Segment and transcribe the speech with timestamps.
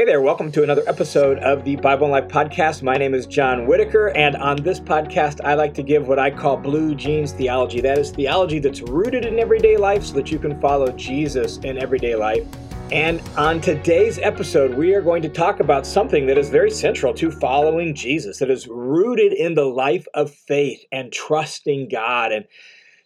[0.00, 2.80] Hey there, welcome to another episode of the Bible and Life podcast.
[2.82, 6.30] My name is John Whitaker, and on this podcast, I like to give what I
[6.30, 7.82] call blue jeans theology.
[7.82, 11.76] That is theology that's rooted in everyday life so that you can follow Jesus in
[11.76, 12.48] everyday life.
[12.90, 17.12] And on today's episode, we are going to talk about something that is very central
[17.12, 22.46] to following Jesus, that is rooted in the life of faith and trusting God and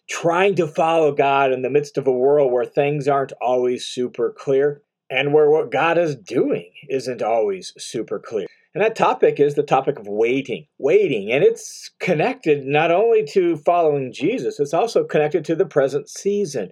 [0.07, 4.31] trying to follow God in the midst of a world where things aren't always super
[4.31, 8.47] clear and where what God is doing isn't always super clear.
[8.73, 10.67] And that topic is the topic of waiting.
[10.77, 11.31] Waiting.
[11.31, 16.71] And it's connected not only to following Jesus, it's also connected to the present season.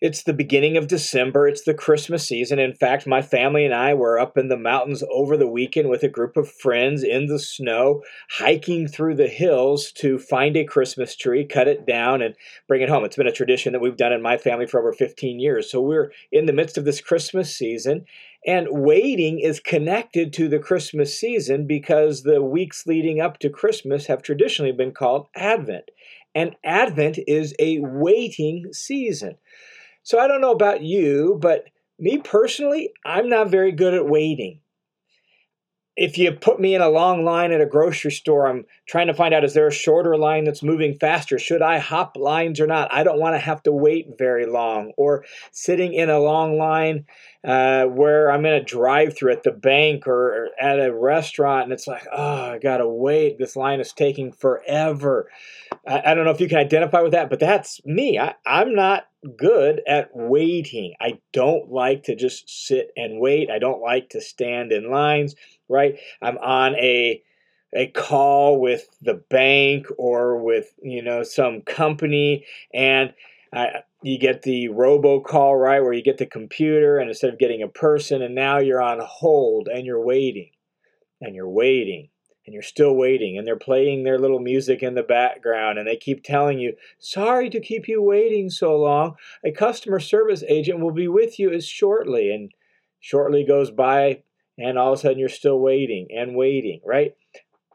[0.00, 1.46] It's the beginning of December.
[1.46, 2.58] It's the Christmas season.
[2.58, 6.02] In fact, my family and I were up in the mountains over the weekend with
[6.02, 11.14] a group of friends in the snow, hiking through the hills to find a Christmas
[11.14, 12.34] tree, cut it down, and
[12.66, 13.04] bring it home.
[13.04, 15.70] It's been a tradition that we've done in my family for over 15 years.
[15.70, 18.06] So we're in the midst of this Christmas season.
[18.46, 24.06] And waiting is connected to the Christmas season because the weeks leading up to Christmas
[24.06, 25.90] have traditionally been called Advent.
[26.34, 29.36] And Advent is a waiting season.
[30.02, 31.64] So I don't know about you, but
[31.98, 34.60] me personally, I'm not very good at waiting.
[35.96, 39.14] If you put me in a long line at a grocery store, I'm trying to
[39.14, 41.38] find out is there a shorter line that's moving faster?
[41.38, 42.94] Should I hop lines or not?
[42.94, 44.92] I don't want to have to wait very long.
[44.96, 47.04] Or sitting in a long line
[47.44, 51.64] uh, where I'm in a drive through at the bank or, or at a restaurant
[51.64, 53.38] and it's like, oh, I got to wait.
[53.38, 55.28] This line is taking forever.
[55.86, 58.18] I, I, don't know if you can identify with that, but that's me.
[58.18, 60.94] I, I'm not good at waiting.
[61.00, 63.50] I don't like to just sit and wait.
[63.50, 65.34] I don't like to stand in lines,
[65.68, 65.98] right?
[66.22, 67.22] I'm on a
[67.72, 72.44] a call with the bank or with you know some company
[72.74, 73.14] and
[73.52, 77.62] I, you get the robocall right where you get the computer and instead of getting
[77.62, 80.50] a person and now you're on hold and you're waiting
[81.20, 82.09] and you're waiting
[82.50, 85.94] and you're still waiting and they're playing their little music in the background and they
[85.94, 89.14] keep telling you sorry to keep you waiting so long.
[89.44, 92.50] A customer service agent will be with you as shortly and
[92.98, 94.24] shortly goes by
[94.58, 97.12] and all of a sudden you're still waiting and waiting right?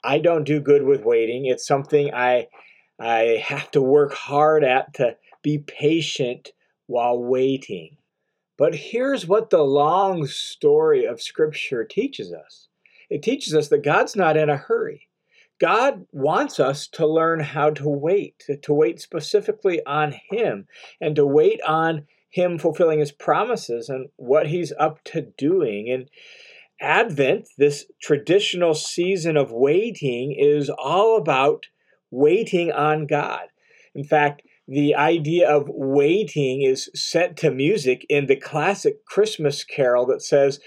[0.03, 1.45] I don't do good with waiting.
[1.45, 2.49] It's something i
[2.99, 6.49] i have to work hard at to be patient
[6.87, 7.95] while waiting.
[8.57, 12.67] But here's what the long story of scripture teaches us
[13.15, 15.07] it teaches us that God's not in a hurry.
[15.61, 20.67] God wants us to learn how to wait, to wait specifically on Him,
[20.99, 25.89] and to wait on Him fulfilling His promises and what He's up to doing.
[25.89, 26.09] And
[26.81, 31.67] Advent, this traditional season of waiting, is all about
[32.11, 33.47] waiting on God.
[33.95, 40.05] In fact, the idea of waiting is set to music in the classic Christmas carol
[40.07, 40.59] that says,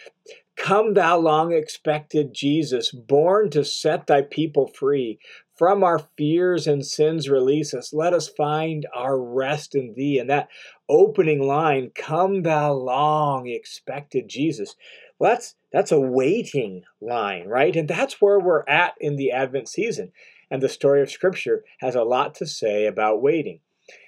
[0.58, 5.20] Come, thou long expected Jesus, born to set thy people free.
[5.56, 7.92] From our fears and sins release us.
[7.92, 10.18] Let us find our rest in thee.
[10.18, 10.48] And that
[10.88, 14.74] opening line, Come, thou long expected Jesus.
[15.18, 17.74] Well, that's, that's a waiting line, right?
[17.74, 20.12] And that's where we're at in the Advent season.
[20.50, 23.60] And the story of Scripture has a lot to say about waiting.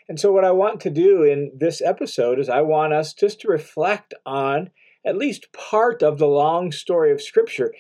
[0.09, 3.41] And so, what I want to do in this episode is I want us just
[3.43, 4.71] to reflect on
[5.05, 7.73] at least part of the long story of Scripture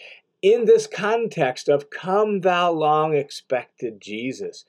[0.43, 4.65] in this context of come thou long expected Jesus.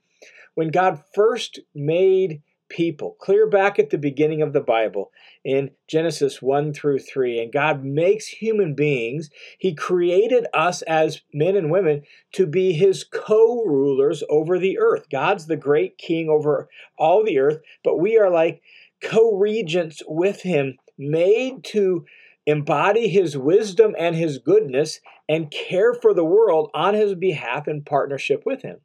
[0.54, 5.12] When God first made people, clear back at the beginning of the Bible
[5.44, 9.30] in Genesis 1 through 3, and God makes human beings,
[9.60, 15.08] He created us as men and women to be His co rulers over the earth.
[15.10, 18.62] God's the great king over all the earth, but we are like
[19.02, 22.06] co regents with Him, made to
[22.46, 27.84] embody his wisdom and his goodness, and care for the world on his behalf in
[27.84, 28.78] partnership with him.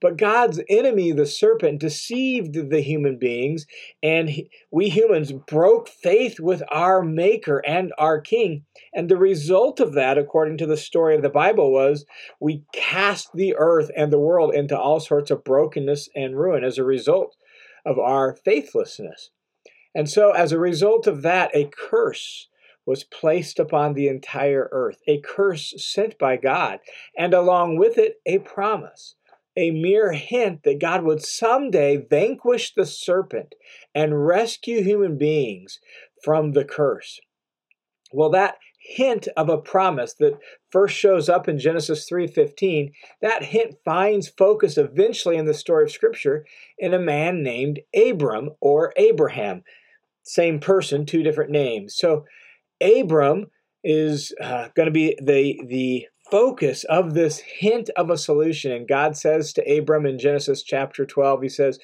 [0.00, 3.66] But God's enemy, the serpent, deceived the human beings,
[4.02, 4.30] and
[4.70, 8.64] we humans broke faith with our Maker and our King.
[8.94, 12.06] And the result of that, according to the story of the Bible, was
[12.40, 16.78] we cast the earth and the world into all sorts of brokenness and ruin as
[16.78, 17.36] a result
[17.84, 19.30] of our faithlessness.
[19.94, 22.48] And so, as a result of that, a curse
[22.90, 26.80] was placed upon the entire earth, a curse sent by God,
[27.16, 29.14] and along with it, a promise,
[29.56, 33.54] a mere hint that God would someday vanquish the serpent
[33.94, 35.78] and rescue human beings
[36.24, 37.20] from the curse.
[38.12, 40.40] Well, that hint of a promise that
[40.72, 45.92] first shows up in Genesis 3:15, that hint finds focus eventually in the story of
[45.92, 46.44] scripture
[46.76, 49.62] in a man named Abram or Abraham.
[50.24, 51.94] Same person, two different names.
[51.96, 52.24] So
[52.80, 53.46] Abram
[53.82, 58.72] is uh, going to be the the focus of this hint of a solution.
[58.72, 61.78] And God says to Abram in Genesis chapter 12, He says,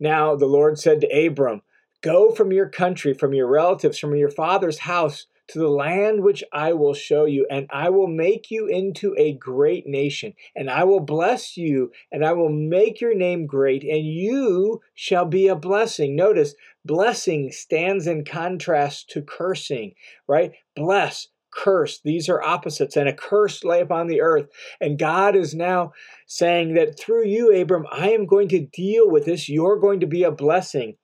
[0.00, 1.60] Now the Lord said to Abram,
[2.00, 6.42] Go from your country, from your relatives, from your father's house to the land which
[6.52, 10.84] I will show you, and I will make you into a great nation, and I
[10.84, 15.54] will bless you, and I will make your name great, and you shall be a
[15.54, 16.16] blessing.
[16.16, 16.54] Notice,
[16.84, 19.92] blessing stands in contrast to cursing,
[20.26, 20.52] right?
[20.74, 22.00] Bless, curse.
[22.02, 24.48] These are opposites, and a curse lay upon the earth.
[24.80, 25.92] And God is now
[26.26, 29.50] saying that through you, Abram, I am going to deal with this.
[29.50, 30.96] You're going to be a blessing.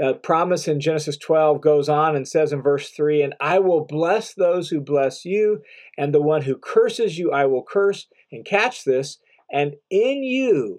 [0.00, 3.84] The promise in Genesis 12 goes on and says in verse 3 And I will
[3.84, 5.60] bless those who bless you,
[5.98, 8.06] and the one who curses you I will curse.
[8.32, 9.18] And catch this,
[9.52, 10.78] and in you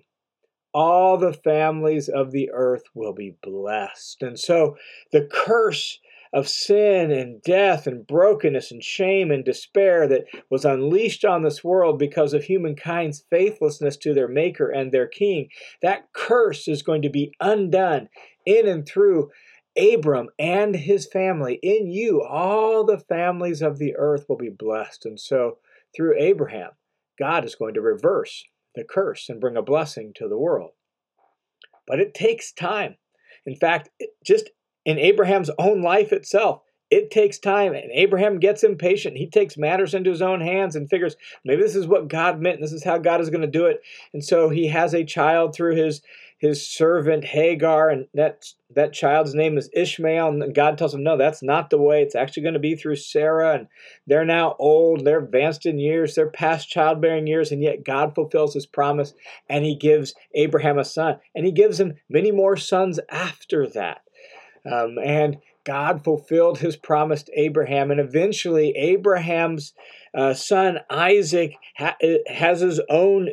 [0.74, 4.24] all the families of the earth will be blessed.
[4.24, 4.76] And so
[5.12, 6.00] the curse
[6.34, 11.64] of sin and death and brokenness and shame and despair that was unleashed on this
[11.64, 15.50] world because of humankind's faithlessness to their Maker and their King,
[15.82, 18.08] that curse is going to be undone
[18.46, 19.32] in and through
[19.78, 21.60] Abram and his family.
[21.62, 25.06] In you, all the families of the earth will be blessed.
[25.06, 25.58] And so,
[25.96, 26.72] through Abraham,
[27.18, 28.46] God is going to reverse
[28.76, 30.72] the curse and bring a blessing to the world.
[31.88, 32.96] But it takes time.
[33.46, 33.90] In fact,
[34.26, 34.50] just
[34.86, 36.62] in Abraham's own life itself.
[36.90, 39.16] It takes time, and Abraham gets impatient.
[39.16, 41.16] He takes matters into his own hands and figures
[41.46, 43.82] maybe this is what God meant, this is how God is going to do it.
[44.14, 46.02] And so he has a child through his
[46.42, 50.30] his servant Hagar, and that that child's name is Ishmael.
[50.30, 52.02] And God tells him, no, that's not the way.
[52.02, 53.68] It's actually going to be through Sarah, and
[54.08, 58.56] they're now old, they're advanced in years, they're past childbearing years, and yet God fulfills
[58.56, 59.14] His promise,
[59.48, 64.02] and He gives Abraham a son, and He gives him many more sons after that.
[64.66, 67.92] Um, and God fulfilled his promise to Abraham.
[67.92, 69.74] And eventually, Abraham's
[70.16, 73.30] uh, son Isaac ha- uh, has his own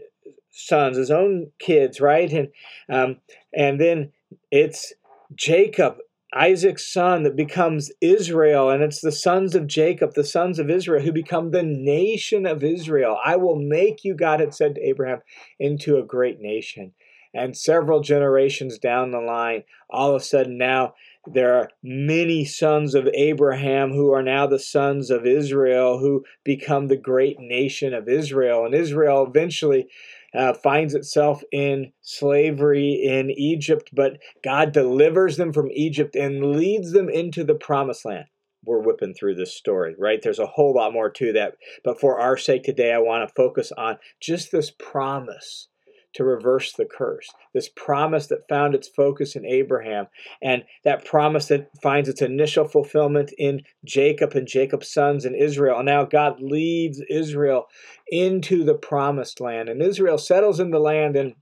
[0.58, 2.30] sons, his own kids, right?
[2.32, 2.48] And,
[2.88, 3.16] um,
[3.54, 4.12] and then
[4.50, 4.92] it's
[5.34, 5.96] Jacob,
[6.34, 8.70] Isaac's son, that becomes Israel.
[8.70, 12.64] And it's the sons of Jacob, the sons of Israel, who become the nation of
[12.64, 13.18] Israel.
[13.24, 15.20] I will make you, God had said to Abraham,
[15.58, 16.92] into a great nation.
[17.34, 20.94] And several generations down the line, all of a sudden now
[21.26, 26.88] there are many sons of Abraham who are now the sons of Israel who become
[26.88, 28.64] the great nation of Israel.
[28.64, 29.88] And Israel eventually
[30.34, 36.92] uh, finds itself in slavery in Egypt, but God delivers them from Egypt and leads
[36.92, 38.26] them into the promised land.
[38.64, 40.20] We're whipping through this story, right?
[40.20, 41.54] There's a whole lot more to that.
[41.84, 45.68] But for our sake today, I want to focus on just this promise
[46.14, 47.28] to reverse the curse.
[47.52, 50.06] This promise that found its focus in Abraham,
[50.42, 55.78] and that promise that finds its initial fulfillment in Jacob and Jacob's sons in Israel.
[55.78, 57.66] And now God leads Israel
[58.08, 61.34] into the promised land, and Israel settles in the land, and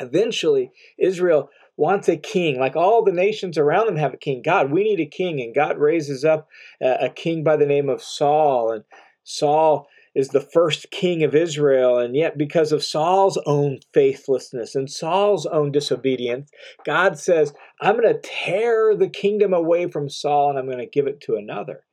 [0.00, 2.58] eventually Israel wants a king.
[2.58, 4.42] Like all the nations around them have a king.
[4.42, 5.40] God, we need a king.
[5.40, 6.48] And God raises up
[6.82, 8.72] uh, a, king by the name of Saul.
[8.72, 8.84] And
[9.24, 11.98] Saul is the first king of Israel.
[11.98, 16.50] And yet, because of Saul's own faithlessness and Saul's own disobedience,
[16.84, 20.86] God says, I'm going to tear the kingdom away from Saul and I'm going to
[20.86, 21.84] give it to another.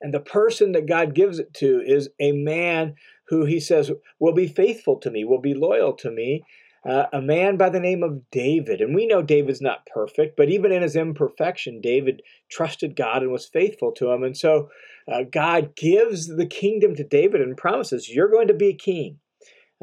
[0.00, 2.94] And the person that God gives it to is a man
[3.28, 3.90] who he says
[4.20, 6.44] will be faithful to me, will be loyal to me,
[6.88, 8.80] uh, a man by the name of David.
[8.80, 13.30] And we know David's not perfect, but even in his imperfection, David trusted God and
[13.30, 14.22] was faithful to him.
[14.22, 14.70] And so
[15.10, 19.18] uh, God gives the kingdom to David and promises, You're going to be a king.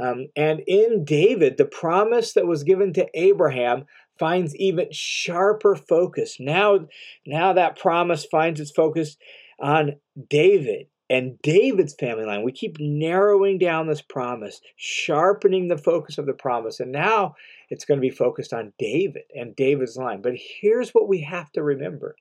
[0.01, 3.85] Um, and in David, the promise that was given to Abraham
[4.17, 6.38] finds even sharper focus.
[6.39, 6.88] Now,
[7.25, 9.15] now that promise finds its focus
[9.59, 9.97] on
[10.29, 12.43] David and David's family line.
[12.43, 16.79] We keep narrowing down this promise, sharpening the focus of the promise.
[16.79, 17.35] And now
[17.69, 20.21] it's going to be focused on David and David's line.
[20.21, 22.15] But here's what we have to remember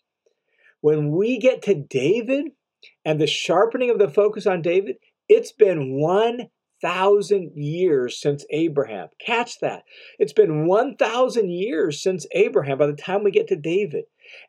[0.81, 2.53] when we get to David
[3.07, 4.97] and the sharpening of the focus on David,
[5.31, 5.99] it's been
[6.85, 9.09] 1,000 years since Abraham.
[9.19, 9.85] Catch that.
[10.19, 14.05] It's been 1,000 years since Abraham by the time we get to David.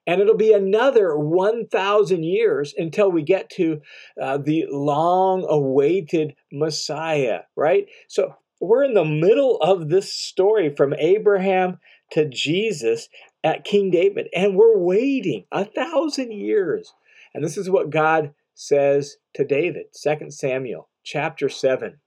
[0.05, 3.81] And it'll be another 1,000 years until we get to
[4.21, 7.87] uh, the long awaited Messiah, right?
[8.09, 11.79] So we're in the middle of this story from Abraham
[12.11, 13.07] to Jesus
[13.45, 16.93] at King David, and we're waiting a thousand years.
[17.33, 21.99] And this is what God says to David, 2 Samuel chapter 7.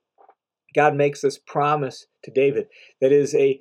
[0.75, 2.67] God makes this promise to David
[3.01, 3.61] that is a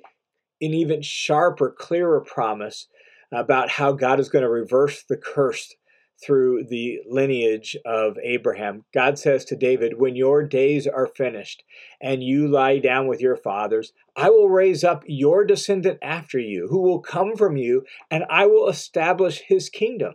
[0.60, 2.88] an even sharper, clearer promise
[3.32, 5.74] about how God is going to reverse the curse
[6.20, 8.84] through the lineage of Abraham.
[8.92, 11.62] God says to David, When your days are finished
[12.00, 16.66] and you lie down with your fathers, I will raise up your descendant after you,
[16.68, 20.14] who will come from you, and I will establish his kingdom.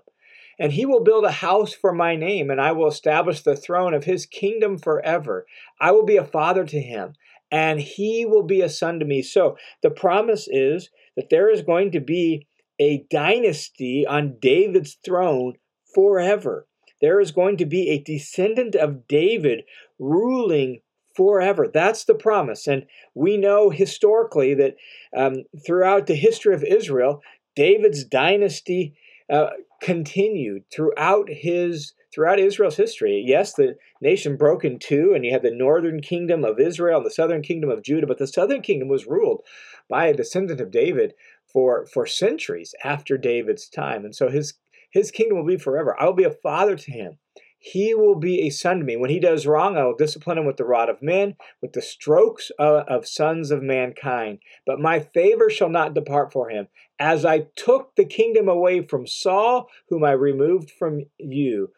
[0.60, 3.94] And he will build a house for my name, and I will establish the throne
[3.94, 5.46] of his kingdom forever.
[5.80, 7.14] I will be a father to him,
[7.52, 9.22] and he will be a son to me.
[9.22, 12.48] So the promise is that there is going to be
[12.80, 15.54] a dynasty on David's throne
[15.94, 16.68] forever.
[17.02, 19.64] There is going to be a descendant of David
[20.00, 20.82] ruling
[21.16, 21.70] forever.
[21.72, 22.68] That's the promise.
[22.68, 24.76] And we know historically that
[25.16, 27.22] um, throughout the history of Israel,
[27.56, 28.96] David's dynasty
[29.32, 29.50] uh,
[29.82, 33.24] continued throughout his throughout Israel's history.
[33.26, 37.06] Yes, the nation broke in two, and you had the northern kingdom of Israel and
[37.06, 39.42] the southern kingdom of Judah, but the southern kingdom was ruled
[39.90, 41.14] by a descendant of David
[41.52, 44.06] for for centuries after David's time.
[44.06, 44.56] And so his
[44.92, 46.00] his kingdom will be forever.
[46.00, 47.18] I will be a father to him.
[47.58, 48.98] He will be a son to me.
[48.98, 51.82] When he does wrong, I will discipline him with the rod of men, with the
[51.82, 54.40] strokes of, of sons of mankind.
[54.66, 56.68] But my favor shall not depart for him,
[57.04, 61.70] as I took the kingdom away from Saul, whom I removed from you.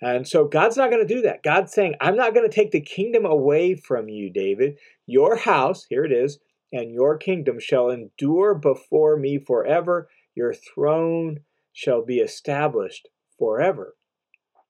[0.00, 1.42] And so God's not going to do that.
[1.42, 4.78] God's saying, I'm not going to take the kingdom away from you, David.
[5.04, 6.38] Your house, here it is,
[6.72, 10.08] and your kingdom shall endure before me forever.
[10.34, 11.40] Your throne
[11.74, 13.06] shall be established
[13.38, 13.96] forever.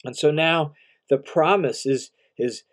[0.05, 0.73] And so now
[1.09, 2.65] the promise is, is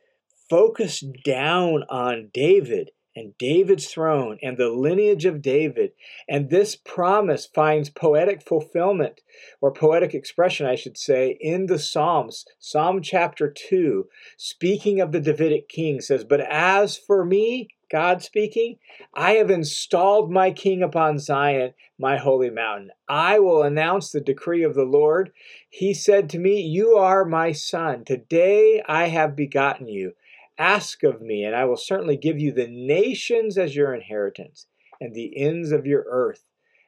[0.50, 5.92] focused down on David and David's throne and the lineage of David.
[6.30, 9.22] And this promise finds poetic fulfillment,
[9.60, 12.46] or poetic expression, I should say, in the Psalms.
[12.60, 14.08] Psalm chapter 2,
[14.38, 18.78] speaking of the Davidic king, says, But as for me, God speaking,
[19.16, 22.92] I have installed my king upon Zion, my holy mountain.
[23.08, 25.32] I will announce the decree of the Lord.
[25.70, 28.04] He said to me, You are my son.
[28.06, 30.14] Today I have begotten you.
[30.58, 34.68] Ask of me, and I will certainly give you the nations as your inheritance,
[35.00, 36.44] and the ends of your earth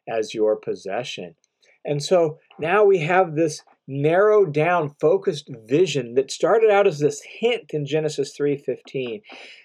[0.07, 1.35] as your possession.
[1.85, 7.23] And so now we have this narrowed down focused vision that started out as this
[7.39, 9.21] hint in genesis 3.15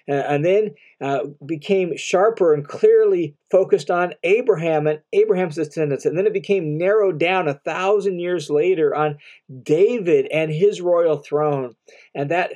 [0.09, 0.71] uh, and then
[1.01, 6.05] uh, became sharper and clearly focused on abraham and abraham's descendants.
[6.05, 9.17] And then it became narrowed down a thousand years later on
[9.63, 11.75] david and his royal throne.
[12.13, 12.53] And that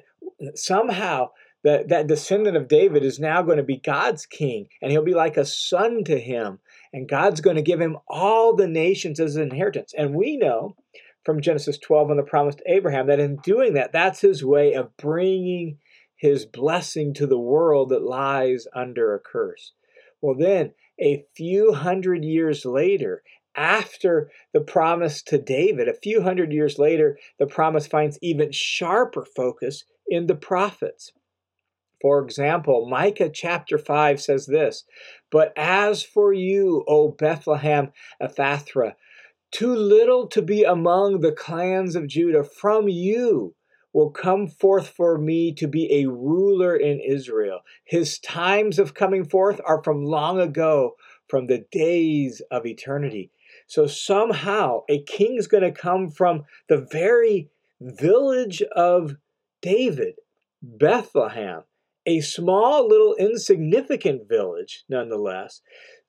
[0.56, 1.30] somehow
[1.64, 5.14] that, that descendant of david is now going to be god's king and he'll be
[5.14, 6.60] like a son to him.
[6.94, 9.94] And god's going to give him all the nations as an inheritance.
[9.98, 10.76] And we know
[11.26, 14.74] from Genesis 12 and the promise to Abraham that in doing that, that's his way
[14.74, 15.78] of bringing
[16.20, 19.72] his blessing to the world that lies under a curse.
[20.22, 23.24] Well, then, a few hundred years later,
[23.56, 29.26] after the promise to David, a few hundred years later, the promise finds even sharper
[29.26, 31.14] focus in the prophets.
[32.02, 34.84] For example, Micah chapter 5 says this
[35.32, 38.96] But as for you, O Bethlehem Ephrathah,
[39.52, 42.44] too little to be among the clans of Judah.
[42.44, 43.56] From you
[43.94, 47.62] will come forth for me to be a ruler in Israel.
[47.86, 50.96] His times of coming forth are from long ago,
[51.28, 53.32] from the days of eternity.
[53.68, 57.50] So somehow a king is going to come from the very
[57.82, 59.16] village of
[59.62, 60.16] David,
[60.62, 61.64] Bethlehem,
[62.06, 65.62] a small little insignificant village nonetheless,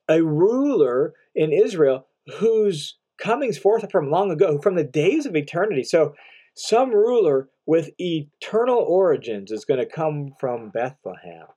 [0.09, 2.07] a ruler in Israel
[2.39, 5.83] whose comings forth from long ago, from the days of eternity.
[5.83, 6.13] So,
[6.55, 11.47] some ruler with eternal origins is going to come from Bethlehem.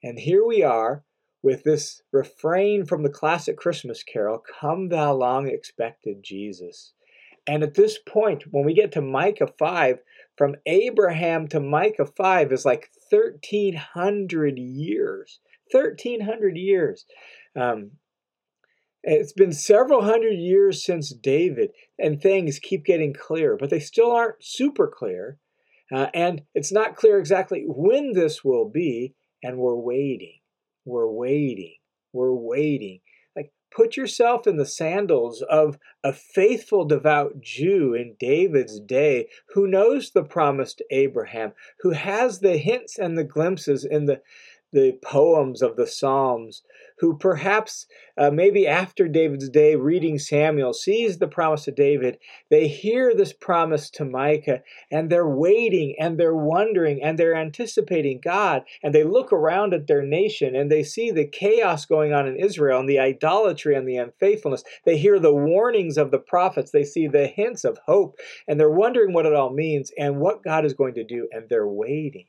[0.00, 1.02] And here we are
[1.42, 6.92] with this refrain from the classic Christmas carol Come, thou long expected Jesus.
[7.48, 9.98] And at this point, when we get to Micah 5,
[10.38, 15.40] from Abraham to Micah 5 is like 1,300 years.
[15.72, 17.06] 1,300 years.
[17.56, 17.90] Um,
[19.02, 24.12] it's been several hundred years since David, and things keep getting clearer, but they still
[24.12, 25.38] aren't super clear.
[25.92, 30.38] Uh, and it's not clear exactly when this will be, and we're waiting.
[30.84, 31.76] We're waiting.
[32.12, 33.00] We're waiting.
[33.34, 39.66] Like, put yourself in the sandals of a faithful, devout Jew in David's day who
[39.66, 44.20] knows the promise to Abraham, who has the hints and the glimpses in the
[44.72, 46.62] the poems of the Psalms,
[46.98, 47.86] who perhaps
[48.16, 52.18] uh, maybe after David's day reading Samuel sees the promise to David,
[52.50, 58.20] they hear this promise to Micah and they're waiting and they're wondering and they're anticipating
[58.22, 62.28] God and they look around at their nation and they see the chaos going on
[62.28, 64.62] in Israel and the idolatry and the unfaithfulness.
[64.84, 68.70] They hear the warnings of the prophets, they see the hints of hope and they're
[68.70, 72.26] wondering what it all means and what God is going to do and they're waiting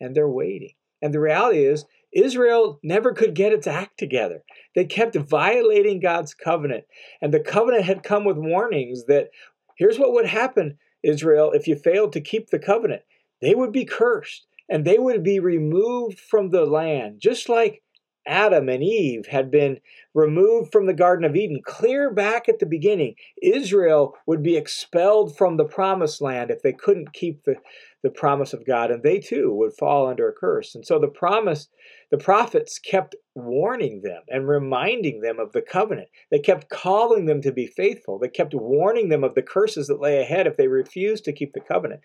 [0.00, 0.74] and they're waiting.
[1.02, 4.42] And the reality is, Israel never could get its act together.
[4.74, 6.84] They kept violating God's covenant.
[7.20, 9.30] And the covenant had come with warnings that
[9.76, 13.02] here's what would happen, Israel, if you failed to keep the covenant.
[13.40, 17.81] They would be cursed and they would be removed from the land, just like
[18.26, 19.80] Adam and Eve had been
[20.14, 25.36] removed from the Garden of Eden, clear back at the beginning, Israel would be expelled
[25.36, 27.56] from the promised land if they couldn't keep the,
[28.02, 30.74] the promise of God, and they too would fall under a curse.
[30.74, 31.68] And so the promise,
[32.10, 36.08] the prophets kept warning them and reminding them of the covenant.
[36.30, 38.18] They kept calling them to be faithful.
[38.18, 41.54] They kept warning them of the curses that lay ahead if they refused to keep
[41.54, 42.02] the covenant.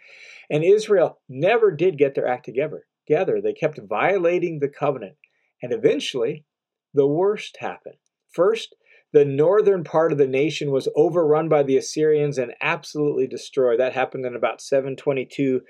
[0.50, 2.86] And Israel never did get their act together.
[3.06, 5.16] Together, they kept violating the covenant
[5.62, 6.46] and eventually,
[6.94, 7.98] the worst happened.
[8.32, 8.76] First,
[9.14, 13.80] the northern part of the nation was overrun by the Assyrians and absolutely destroyed.
[13.80, 15.62] That happened in about 722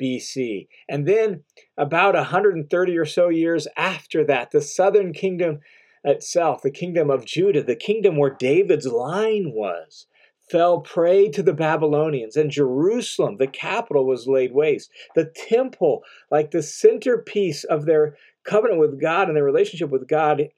[0.00, 0.68] BC.
[0.88, 1.44] And then,
[1.76, 5.60] about 130 or so years after that, the southern kingdom
[6.04, 10.06] itself, the kingdom of Judah, the kingdom where David's line was,
[10.50, 14.90] fell prey to the Babylonians, and Jerusalem, the capital, was laid waste.
[15.14, 20.48] The temple, like the centerpiece of their covenant with God and their relationship with God,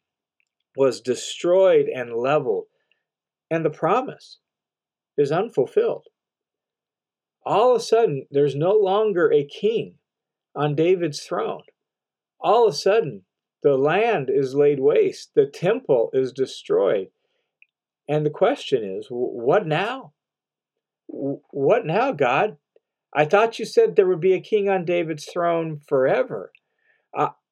[0.77, 2.67] was destroyed and leveled.
[3.51, 4.39] And the promise
[5.17, 6.05] is unfulfilled.
[7.45, 9.95] All of a sudden, there's no longer a king
[10.55, 11.63] on David's throne.
[12.41, 13.23] All of a sudden,
[13.63, 17.09] the land is laid waste, the temple is destroyed.
[18.07, 20.13] And the question is, what now?
[21.07, 22.57] What now, God?
[23.13, 26.53] I thought you said there would be a king on David's throne forever.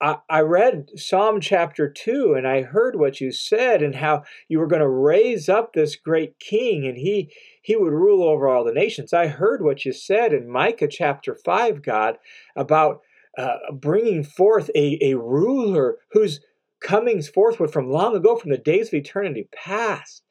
[0.01, 4.67] I, read Psalm chapter 2 and I heard what you said and how you were
[4.67, 8.73] going to raise up this great king and he, he would rule over all the
[8.73, 9.15] nations.
[9.15, 12.19] I heard what you said in Micah chapter 5, God,
[12.55, 13.01] about
[13.39, 16.41] uh, bringing forth a, a ruler whose
[16.83, 20.23] comings forth were from long ago, from the days of eternity past.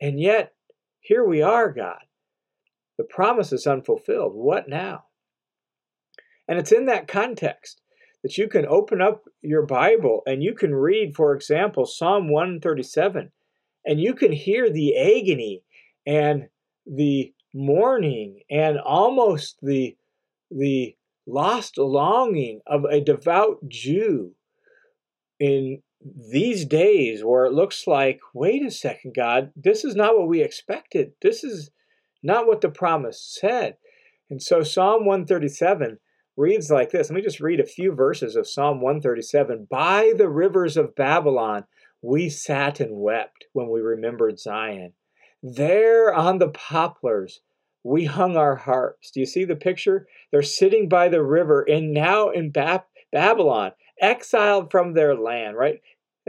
[0.00, 0.54] And yet,
[1.00, 2.00] here we are, God.
[2.96, 4.34] The promise is unfulfilled.
[4.34, 5.04] What now?
[6.48, 7.80] And it's in that context
[8.24, 13.30] that you can open up your Bible and you can read, for example, Psalm 137,
[13.84, 15.62] and you can hear the agony
[16.06, 16.48] and
[16.86, 19.94] the mourning and almost the,
[20.50, 24.32] the lost longing of a devout Jew
[25.38, 25.82] in
[26.32, 30.42] these days where it looks like, wait a second, God, this is not what we
[30.42, 31.12] expected.
[31.20, 31.70] This is
[32.22, 33.76] not what the promise said.
[34.30, 35.98] And so Psalm 137
[36.36, 37.10] reads like this.
[37.10, 39.68] Let me just read a few verses of Psalm 137.
[39.70, 41.64] By the rivers of Babylon,
[42.02, 44.92] we sat and wept when we remembered Zion.
[45.42, 47.40] There on the poplars,
[47.82, 49.10] we hung our harps.
[49.10, 50.06] Do you see the picture?
[50.30, 55.80] They're sitting by the river and now in ba- Babylon, exiled from their land, right?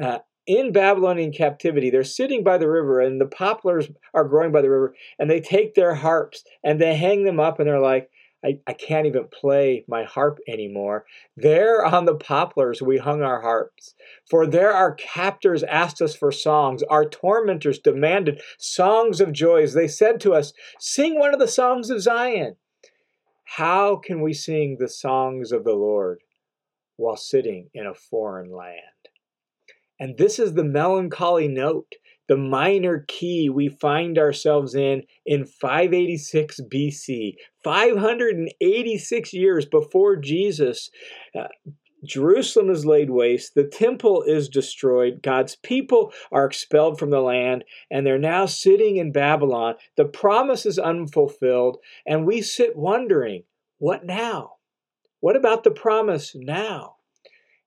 [0.01, 1.89] uh, in Babylonian captivity.
[1.89, 5.41] They're sitting by the river, and the poplars are growing by the river, and they
[5.41, 8.09] take their harps and they hang them up, and they're like,
[8.45, 11.05] I, I can't even play my harp anymore.
[11.35, 13.95] There on the poplars we hung our harps.
[14.29, 16.83] For there our captors asked us for songs.
[16.83, 19.73] Our tormentors demanded songs of joys.
[19.73, 22.57] They said to us, Sing one of the songs of Zion.
[23.45, 26.19] How can we sing the songs of the Lord
[26.97, 28.79] while sitting in a foreign land?
[29.99, 31.95] And this is the melancholy note,
[32.27, 40.89] the minor key we find ourselves in in 586 BC, 586 years before Jesus.
[41.37, 41.47] Uh,
[42.03, 47.63] Jerusalem is laid waste, the temple is destroyed, God's people are expelled from the land,
[47.89, 49.75] and they're now sitting in Babylon.
[49.97, 53.43] The promise is unfulfilled, and we sit wondering,
[53.79, 54.53] what now?
[55.19, 56.97] What about the promise now?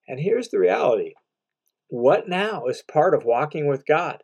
[0.07, 1.15] And here's the reality
[1.89, 4.23] what now is part of walking with God.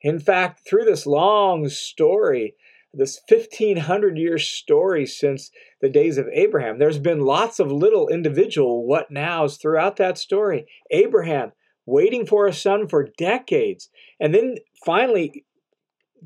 [0.00, 2.54] In fact, through this long story,
[2.94, 8.86] this 1500 year story since the days of Abraham, there's been lots of little individual
[8.86, 10.66] what nows throughout that story.
[10.90, 11.52] Abraham
[11.86, 13.88] waiting for a son for decades,
[14.20, 15.44] and then finally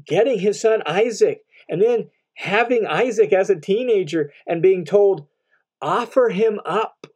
[0.07, 5.27] getting his son Isaac, and then having Isaac as a teenager and being told,
[5.81, 7.07] offer him up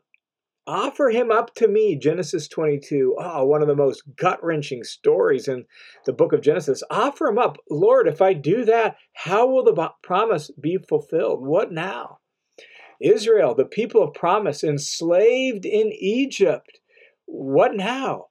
[0.68, 3.14] Offer him up to me, Genesis 22.
[3.18, 5.64] Oh, one of the most gut wrenching stories in
[6.06, 6.82] the book of Genesis.
[6.90, 7.58] Offer him up.
[7.70, 11.46] Lord, if I do that, how will the promise be fulfilled?
[11.46, 12.18] What now?
[13.00, 16.80] Israel, the people of promise, enslaved in Egypt.
[17.26, 18.26] What now?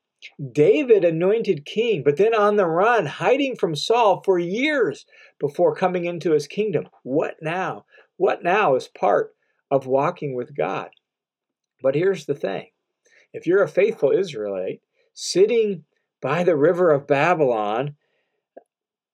[0.51, 5.05] David anointed king, but then on the run, hiding from Saul for years
[5.39, 6.89] before coming into his kingdom.
[7.03, 7.85] What now?
[8.17, 9.35] What now is part
[9.71, 10.89] of walking with God?
[11.81, 12.67] But here's the thing
[13.33, 14.81] if you're a faithful Israelite
[15.13, 15.85] sitting
[16.21, 17.95] by the river of Babylon,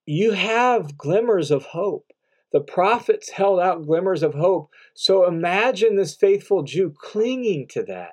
[0.06, 2.12] you have glimmers of hope.
[2.52, 4.72] The prophets held out glimmers of hope.
[4.94, 8.12] So imagine this faithful Jew clinging to that.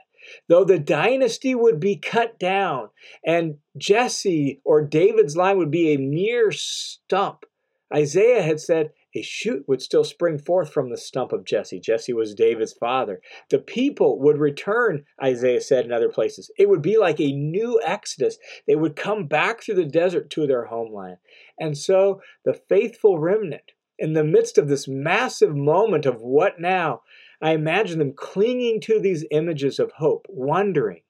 [0.48, 2.90] Though the dynasty would be cut down
[3.24, 7.44] and Jesse or David's line would be a mere stump,
[7.92, 11.80] Isaiah had said, a shoot would still spring forth from the stump of Jesse.
[11.80, 13.20] Jesse was David's father.
[13.50, 16.50] The people would return, Isaiah said in other places.
[16.58, 18.38] It would be like a new exodus.
[18.66, 21.16] They would come back through the desert to their homeland.
[21.58, 27.02] And so the faithful remnant, in the midst of this massive moment of what now,
[27.42, 31.02] I imagine them clinging to these images of hope, wondering,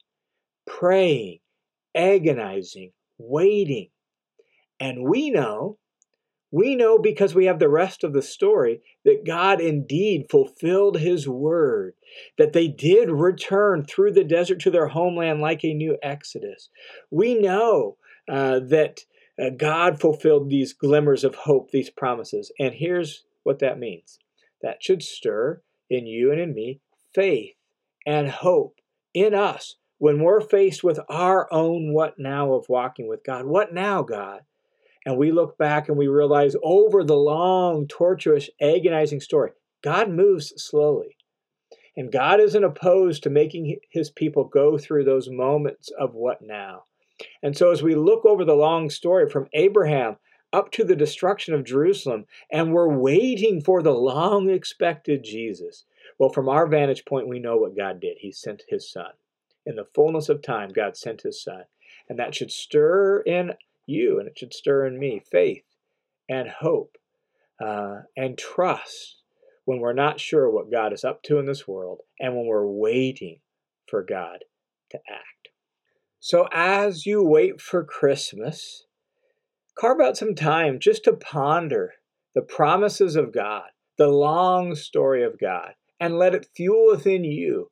[0.67, 1.41] praying,
[1.95, 3.91] agonizing, waiting.
[4.81, 5.79] And we know
[6.51, 11.29] we know because we have the rest of the story that God indeed fulfilled his
[11.29, 11.95] word,
[12.39, 16.71] that they did return through the desert to their homeland like a new exodus.
[17.11, 17.97] We know
[18.31, 19.01] uh, that
[19.41, 22.51] uh, God fulfilled these glimmers of hope, these promises.
[22.59, 24.19] And here's what that means
[24.63, 26.81] that should stir in you and in me
[27.15, 27.55] faith
[28.07, 28.81] and hope
[29.15, 33.45] in us when we're faced with our own what now of walking with God.
[33.45, 34.41] What now, God?
[35.09, 40.53] And we look back and we realize over the long, tortuous, agonizing story, God moves
[40.59, 41.17] slowly.
[41.97, 46.83] And God isn't opposed to making his people go through those moments of what now.
[47.43, 50.19] And so, as we look over the long story from Abraham
[50.53, 55.87] up to the destruction of Jerusalem, and we're waiting for the long expected Jesus,
[56.19, 58.19] well, from our vantage point, we know what God did.
[58.21, 59.13] He sent his son.
[59.65, 61.63] In the fullness of time, God sent his son.
[62.11, 63.55] And that should stir in
[63.89, 65.65] you, and it should stir in me faith
[66.29, 66.97] and hope
[67.61, 69.23] uh, and trust
[69.65, 72.67] when we're not sure what God is up to in this world and when we're
[72.67, 73.41] waiting
[73.87, 74.45] for God
[74.91, 75.49] to act.
[76.21, 78.87] So, as you wait for Christmas,
[79.79, 81.95] carve out some time just to ponder
[82.35, 83.65] the promises of God,
[83.97, 87.71] the long story of God, and let it fuel within you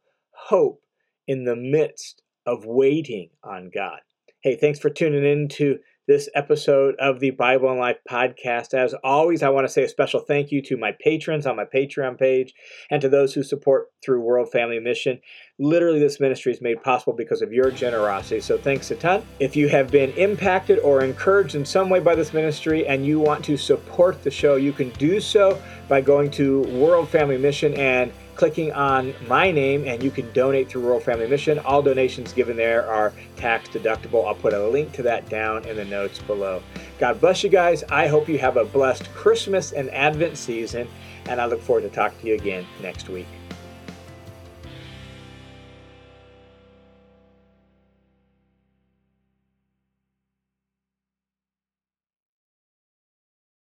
[0.48, 0.82] hope
[1.26, 4.00] in the midst of waiting on God.
[4.42, 8.74] Hey, thanks for tuning in to this episode of the Bible and Life podcast.
[8.74, 11.64] As always, I want to say a special thank you to my patrons on my
[11.64, 12.54] Patreon page
[12.90, 15.20] and to those who support through World Family Mission.
[15.58, 18.40] Literally, this ministry is made possible because of your generosity.
[18.40, 19.24] So, thanks a ton.
[19.40, 23.18] If you have been impacted or encouraged in some way by this ministry and you
[23.18, 27.74] want to support the show, you can do so by going to World Family Mission
[27.74, 31.58] and clicking on my name and you can donate through World Family Mission.
[31.60, 34.26] All donations given there are tax deductible.
[34.26, 36.62] I'll put a link to that down in the notes below.
[36.98, 37.82] God bless you guys.
[37.90, 40.88] I hope you have a blessed Christmas and Advent season,
[41.26, 43.26] and I look forward to talking to you again next week.